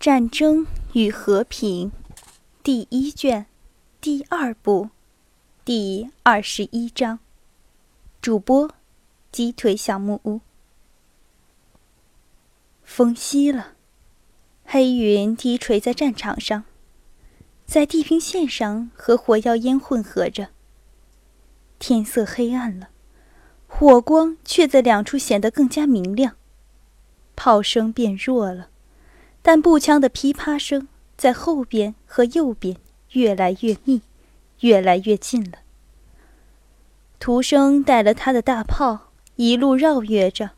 [0.00, 1.90] 战争与和平，
[2.62, 3.46] 第一卷，
[4.00, 4.90] 第二部，
[5.64, 7.18] 第二十一章。
[8.22, 8.70] 主播：
[9.32, 10.40] 鸡腿小木屋。
[12.84, 13.72] 风息了，
[14.64, 16.62] 黑云低垂在战场上，
[17.66, 20.50] 在地平线上和火药烟混合着。
[21.80, 22.90] 天色黑暗了，
[23.66, 26.36] 火光却在两处显得更加明亮。
[27.34, 28.68] 炮声变弱了。
[29.50, 32.76] 但步枪的噼啪声在后边和右边
[33.12, 34.02] 越来越密，
[34.60, 35.60] 越来越近了。
[37.18, 40.50] 徒生带了他的大炮，一路绕跃着，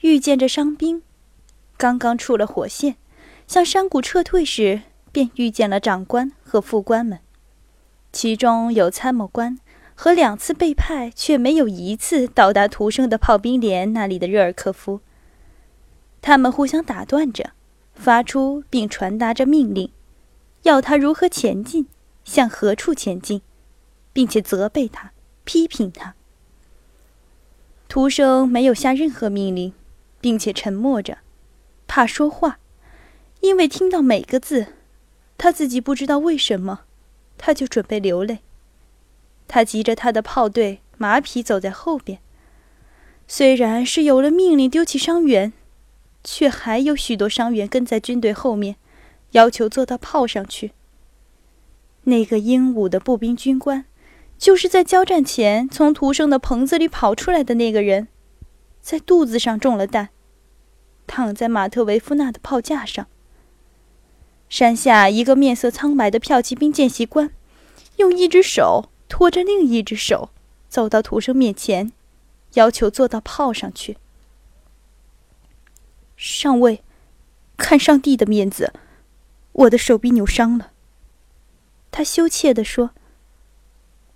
[0.00, 1.02] 遇见着伤兵。
[1.76, 2.96] 刚刚出了火线，
[3.46, 4.80] 向山谷撤退时，
[5.12, 7.18] 便遇见了长官和副官们，
[8.10, 9.58] 其中有参谋官
[9.94, 15.00] 和两次被派却没有一次到达徒生的炮兵连那里的热尔科夫。
[16.22, 17.50] 他们互相打断着。
[17.94, 19.90] 发出并传达着命令，
[20.62, 21.86] 要他如何前进，
[22.24, 23.42] 向何处前进，
[24.12, 25.12] 并且责备他、
[25.44, 26.14] 批评他。
[27.88, 29.72] 徒生没有下任何命令，
[30.20, 31.18] 并且沉默着，
[31.86, 32.58] 怕说话，
[33.40, 34.74] 因为听到每个字，
[35.36, 36.82] 他自己不知道为什么，
[37.36, 38.38] 他就准备流泪。
[39.48, 42.20] 他急着他的炮队马匹走在后边，
[43.26, 45.52] 虽然是有了命令丢弃伤员。
[46.22, 48.76] 却还有许多伤员跟在军队后面，
[49.32, 50.72] 要求坐到炮上去。
[52.04, 53.84] 那个英武的步兵军官，
[54.38, 58.08] 就是在交战前从屠生的棚子里跑出来的那个人，
[58.80, 60.08] 在肚子上中了弹，
[61.06, 63.06] 躺在马特维夫纳的炮架上。
[64.48, 67.30] 山下一个面色苍白的骠骑兵见习官，
[67.96, 70.30] 用一只手托着另一只手，
[70.68, 71.92] 走到屠生面前，
[72.54, 73.96] 要求坐到炮上去。
[76.22, 76.84] 上尉，
[77.56, 78.74] 看上帝的面子，
[79.52, 80.72] 我的手臂扭伤了。
[81.90, 82.90] 他羞怯地说：“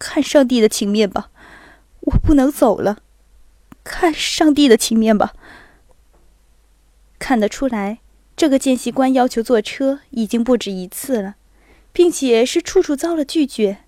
[0.00, 1.30] 看上帝的情面吧，
[2.00, 3.04] 我不能走了。
[3.84, 5.32] 看上帝的情面吧。”
[7.20, 8.00] 看得出来，
[8.34, 11.36] 这个见习官要求坐车已经不止一次了，
[11.92, 13.84] 并且是处处遭了拒绝。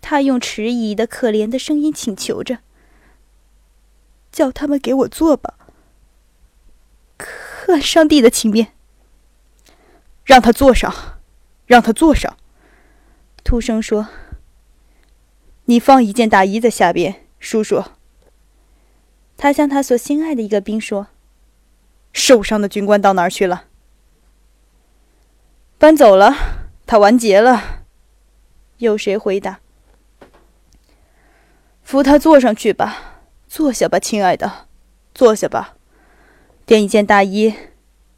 [0.00, 2.60] 他用迟疑的、可怜的声音请求着
[4.32, 5.58] ：“叫他们给我坐吧。”
[7.66, 8.72] 看上帝的情面，
[10.24, 11.20] 让他坐上，
[11.66, 12.36] 让他坐上。
[13.44, 14.08] 突生说
[15.66, 17.84] ：“你放一件大衣在下边，叔叔。”
[19.36, 21.08] 他向他所心爱的一个兵说
[22.12, 23.66] ：“受伤的军官到哪儿去了？”
[25.78, 26.34] 搬走了，
[26.86, 27.84] 他完结了。
[28.78, 29.60] 有谁回答？
[31.82, 34.66] 扶他坐上去吧，坐下吧，亲爱的，
[35.14, 35.76] 坐下吧。
[36.72, 37.52] 垫一件大衣，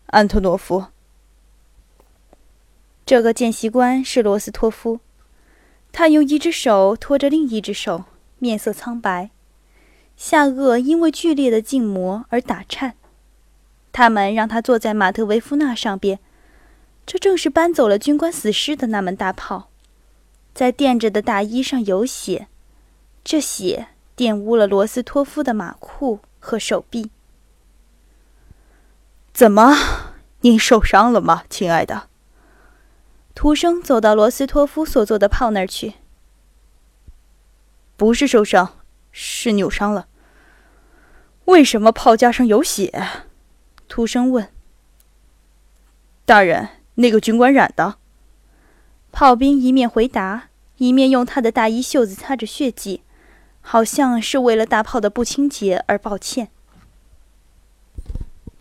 [0.06, 0.84] 安托诺夫。
[3.04, 5.00] 这个见习官是罗斯托夫，
[5.90, 8.04] 他用一只手托着另一只手，
[8.38, 9.30] 面色苍白，
[10.16, 12.94] 下颚因为剧烈的静摩而打颤。
[13.90, 16.20] 他们让他坐在马特维夫纳上边，
[17.04, 19.68] 这正是搬走了军官死尸的那门大炮，
[20.54, 22.46] 在垫着的大衣上有血，
[23.24, 27.10] 这血玷污了罗斯托夫的马裤和手臂。
[29.34, 29.76] 怎么，
[30.42, 32.08] 您受伤了吗，亲爱的？
[33.34, 35.94] 徒生走到罗斯托夫所坐的炮那儿去。
[37.96, 38.76] 不是受伤，
[39.10, 40.06] 是扭伤了。
[41.46, 43.08] 为什么炮架上有血？
[43.88, 44.48] 徒生问。
[46.24, 47.96] 大人，那个军官染的。
[49.10, 53.02] 炮兵一面回答，一面用他的大衣袖子擦着血迹，
[53.60, 56.50] 好像是为了大炮的不清洁而抱歉。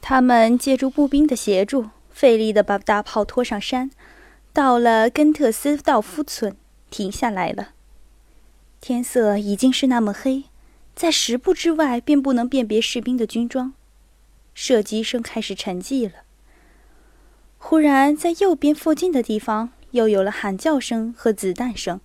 [0.05, 3.89] 他们借助步兵的协助，费力地把大炮拖上山，
[4.51, 6.57] 到了根特斯道夫村，
[6.89, 7.69] 停下来了。
[8.81, 10.43] 天色已经是那么黑，
[10.93, 13.71] 在十步之外便不能辨别士兵的军装。
[14.53, 16.15] 射击声开始沉寂了。
[17.57, 22.01] 忽然，在右边附近的地方又有了喊叫声和子弹声，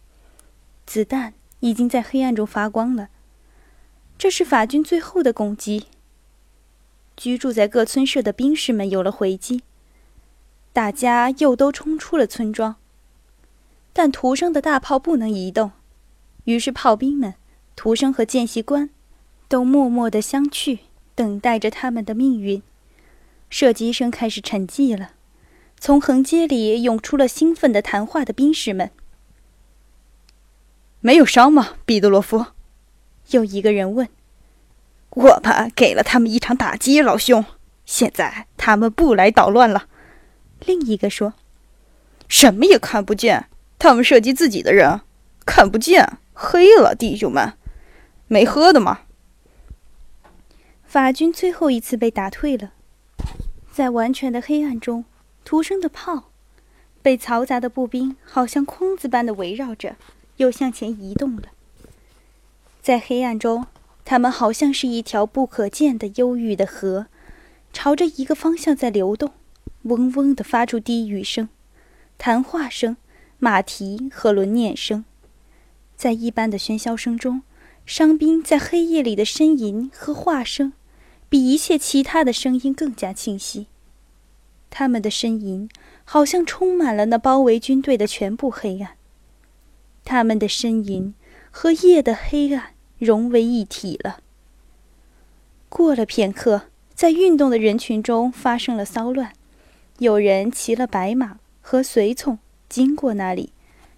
[0.87, 3.09] 子弹已经在黑暗中发光了。
[4.17, 5.87] 这是法军最后的攻击。
[7.19, 9.63] 居住在各村社的兵士们有了回击，
[10.73, 12.77] 大家又都冲出了村庄。
[13.93, 15.73] 但屠生的大炮不能移动，
[16.45, 17.35] 于是炮兵们、
[17.75, 18.91] 屠生和见习官
[19.49, 20.79] 都默默地相去，
[21.17, 22.63] 等待着他们的命运。
[23.51, 25.11] 射击声开始沉寂了，
[25.81, 28.93] 从横街里涌出了兴奋的谈话的兵士们。
[31.01, 32.47] 没有伤吗，彼得罗夫？
[33.31, 34.09] 有一个人问。
[35.11, 37.45] 我们给了他们一场打击，老兄。
[37.85, 39.87] 现在他们不来捣乱了。
[40.61, 41.33] 另一个说
[42.29, 45.01] ：“什么也看不见，他们射击自己的人，
[45.47, 47.55] 看不见，黑了，弟兄们，
[48.27, 49.01] 没喝的吗？”
[50.85, 52.73] 法军最后一次被打退了，
[53.73, 55.07] 在完全的黑暗中，
[55.45, 56.31] 徒生的炮
[57.01, 59.97] 被嘈杂的步兵好像筐子般的围绕着，
[60.37, 61.45] 又向前移动了。
[62.83, 63.67] 在黑暗中，
[64.11, 67.09] 他们好像是一条不可见的忧郁的河，
[67.75, 69.33] 朝着一个方向在流动。
[69.83, 71.51] 嗡嗡地发出低语声、
[72.17, 72.97] 谈话声、
[73.39, 75.05] 马蹄和轮碾声，
[75.95, 77.43] 在一般的喧嚣声中，
[77.85, 80.73] 伤兵在黑夜里的呻吟和话声，
[81.29, 83.67] 比一切其他的声音更加清晰。
[84.71, 85.69] 他们的呻吟
[86.07, 88.93] 好像充满了那包围军队的全部黑暗。
[90.03, 91.13] 他们的呻吟
[91.51, 94.21] 和夜的黑暗融为一体了。
[95.69, 96.63] 过了片刻，
[96.95, 99.33] 在运动的人群中发生了骚乱。
[99.99, 103.53] 有人骑了白马和随从经过那里，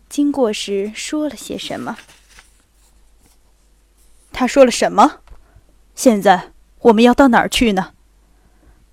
[0.09, 1.99] 经过时说了些什么？
[4.33, 5.21] 他说了什么？
[5.95, 7.93] 现在我们要到哪儿去呢？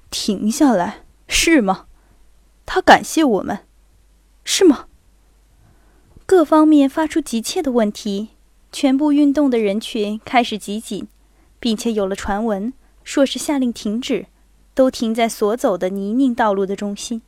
[0.10, 1.86] 停下来是吗？
[2.66, 3.66] 他感谢我们，
[4.44, 4.88] 是吗？
[6.26, 8.30] 各方面发出急切的问题，
[8.72, 11.08] 全部运动的人群开始集紧，
[11.60, 12.74] 并且有了传闻，
[13.04, 14.28] 说是下令停止。
[14.74, 17.24] 都停在所走的泥泞道路的中心。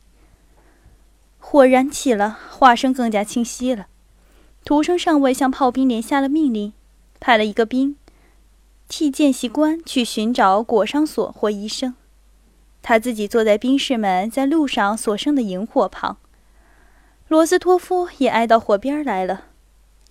[1.40, 3.88] 火燃起了，话声更加清晰了。
[4.64, 6.72] 图生上尉向炮兵连下了命令，
[7.18, 7.96] 派了一个兵
[8.86, 11.96] 替见习官去寻找裹伤所或医生。
[12.82, 16.18] 他自己坐在兵士们在路上所生的营火旁。
[17.26, 19.46] 罗斯托夫也挨到火边来了。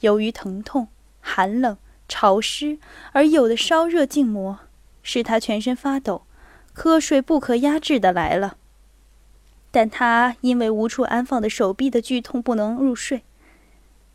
[0.02, 0.90] 由于疼痛、
[1.30, 1.78] 寒冷、
[2.08, 2.80] 潮湿
[3.12, 4.58] 而有的烧热静膜，
[5.04, 6.24] 使他全身发抖。
[6.76, 8.58] 瞌睡不可压制的来了，
[9.70, 13.22] 但他因为无处安放的手臂的剧痛不能入睡。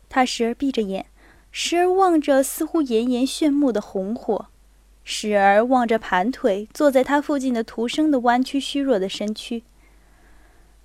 [0.09, 1.05] 他时而闭着眼，
[1.51, 4.47] 时而望着似乎炎炎炫目的红火，
[5.03, 9.63] 时而望着盘腿坐在他附近的徒生的弯曲虚弱的身躯。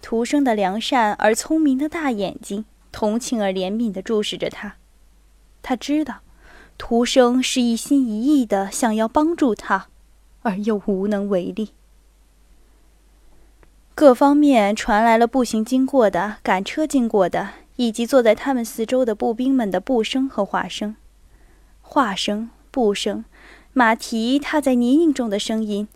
[0.02, 4.76] 徒生的良善而聪明的大眼睛，同情而怜悯地注视着他。
[5.62, 6.20] 他知道，
[6.76, 9.86] 徒生是一心一意的想要帮助他。
[10.42, 11.72] 而又无能为力。
[13.94, 20.96] 各方面传来了步行经过的、赶车经过的，以及坐在他们四周的步兵们的步声和话声，
[21.82, 23.22] 话声、步声、
[23.74, 25.86] 马蹄踏在泥泞中的声音，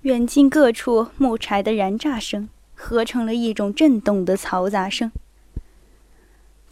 [0.00, 5.12] 远近各处木柴的燃炸声，合成了一种震动的嘈杂声。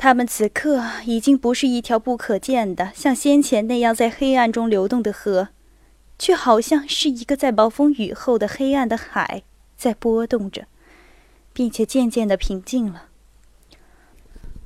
[0.04, 5.48] 他们此刻已经不是一条不可见的，像先前那样在黑暗中流动的河。
[6.18, 9.44] 却好像是一个在暴风雨后的黑暗的海，
[9.78, 10.66] 在波动着，
[11.54, 13.04] 并且渐渐的平静了。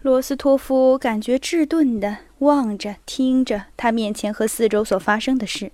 [0.03, 5.71] 罗斯托夫感觉滞顿的望着、听着他面前和四周所发生的事。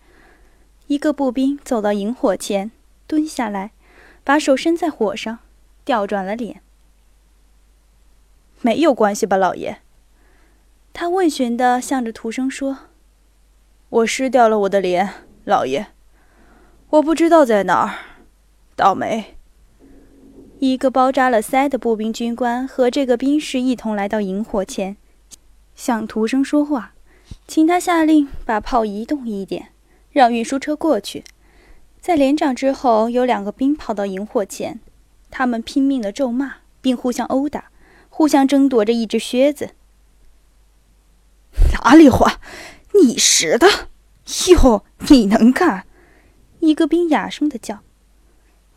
[0.89, 2.71] 一个步兵走到萤火前，
[3.07, 3.71] 蹲下来，
[4.23, 5.39] 把手伸在火上，
[5.87, 6.61] 调转了脸。
[8.65, 9.83] 没有关系吧，老爷？
[10.95, 12.79] 他问询的向着徒生说
[13.91, 15.07] ：“我失掉了我的脸。”
[15.45, 15.89] 老爷，
[16.89, 17.95] 我不知道在哪儿。
[18.75, 19.37] 倒霉！
[20.61, 24.97] 一个包扎了腮的步兵军官和这个兵士一同来到营火前，
[25.75, 26.95] 向徒生说话，
[27.47, 29.73] 请他下令把炮移动一点，
[30.11, 31.23] 让运输车过去。
[32.01, 34.81] 在连长之后，有两个兵跑到营火前，
[35.31, 37.71] 他们拼命的咒骂，并互相殴打，
[38.17, 39.71] 互相争夺着一只靴子。
[41.73, 42.39] 哪里话？
[42.93, 43.67] 你识的？
[44.53, 45.85] 哟，你能干！
[46.61, 47.81] 一个兵哑声的叫。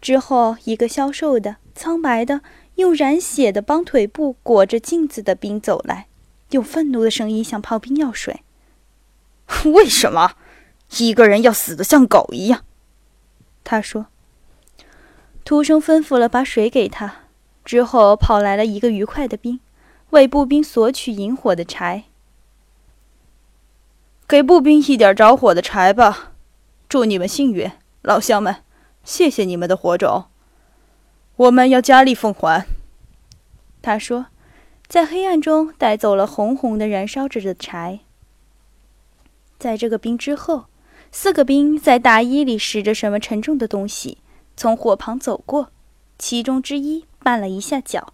[0.02, 2.42] 之后，一个消瘦的、苍白的、
[2.78, 6.08] 用染血的帮腿布裹着镜子的兵走来，
[6.50, 8.42] 用愤怒的声音向炮兵要水。
[9.66, 10.34] 为什么
[10.98, 12.66] 一个人要死的像狗一样？
[13.64, 14.08] 他说。
[15.46, 17.27] 徒生吩咐了把水给他，
[17.68, 19.60] 之后跑来了一个愉快的兵，
[20.12, 22.06] 为步兵索取引火的柴。
[24.26, 26.32] 给步兵一点着火的柴吧，
[26.88, 27.70] 祝你们幸运，
[28.04, 28.64] 老乡们，
[29.04, 30.28] 谢谢你们的火种，
[31.36, 32.66] 我们要加力奉还。
[33.82, 34.28] 他说，
[34.88, 38.00] 在黑暗中带走了红红的燃烧着的柴。
[39.60, 40.68] 在这个兵之后，
[41.12, 44.20] 四个兵在大衣里拾着什么沉重的东西，
[44.56, 45.72] 从火旁走过，
[46.18, 48.14] 其中之一绊了一下脚。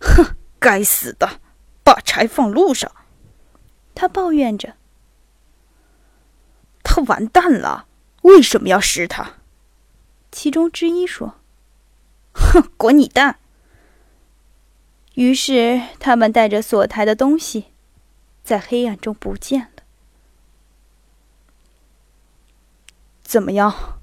[0.00, 1.40] 哼，该死的，
[1.82, 2.90] 把柴放路上。
[3.94, 4.76] 他抱怨着
[6.84, 7.86] ：“他完蛋了！
[8.22, 9.34] 为什么要拾他？”
[10.30, 11.34] 其中之一说
[12.32, 13.40] ：“哼，滚你蛋！
[15.14, 17.72] 于是他们带着锁台的东西，
[18.44, 19.82] 在黑暗中不见了。
[23.22, 24.00] 怎么样？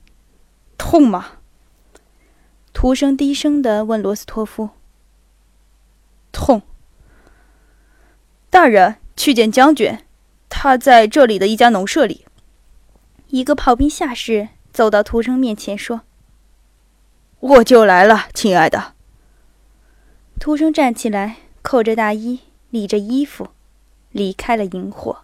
[0.78, 1.38] 痛吗？
[2.86, 4.70] 徒生低声的问罗斯托夫。
[6.32, 6.62] 痛。
[8.52, 9.98] 大人，去见将军，
[10.50, 12.28] 他在这里的一家农舍里。
[13.30, 16.02] 一个炮兵下士走到徒生面前说
[17.42, 18.94] ：“我就来了，亲爱的。”
[20.40, 23.48] 徒生站起来，扣着大衣，理着衣服，
[24.12, 25.24] 离开了营火。